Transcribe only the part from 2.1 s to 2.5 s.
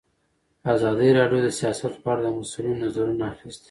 اړه د